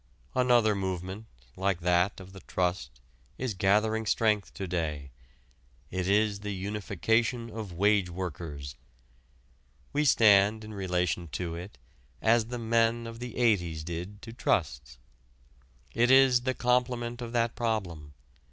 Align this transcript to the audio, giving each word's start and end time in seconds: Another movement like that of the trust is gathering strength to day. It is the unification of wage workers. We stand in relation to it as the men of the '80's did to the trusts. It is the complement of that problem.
Another 0.33 0.73
movement 0.73 1.27
like 1.55 1.81
that 1.81 2.19
of 2.19 2.33
the 2.33 2.39
trust 2.39 2.99
is 3.37 3.53
gathering 3.53 4.07
strength 4.07 4.51
to 4.55 4.67
day. 4.67 5.11
It 5.91 6.07
is 6.09 6.39
the 6.39 6.55
unification 6.55 7.51
of 7.51 7.71
wage 7.73 8.09
workers. 8.09 8.75
We 9.93 10.05
stand 10.05 10.63
in 10.63 10.73
relation 10.73 11.27
to 11.33 11.53
it 11.53 11.77
as 12.19 12.45
the 12.47 12.57
men 12.57 13.05
of 13.05 13.19
the 13.19 13.35
'80's 13.35 13.83
did 13.83 14.23
to 14.23 14.31
the 14.31 14.37
trusts. 14.37 14.97
It 15.93 16.09
is 16.09 16.41
the 16.41 16.55
complement 16.55 17.21
of 17.21 17.31
that 17.33 17.53
problem. 17.55 18.15